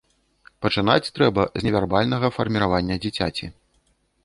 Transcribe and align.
Пачынаць 0.65 1.11
трэба 1.17 1.45
з 1.59 1.69
невербальнага 1.69 2.33
фарміравання 2.39 2.95
дзіцяці. 3.07 3.45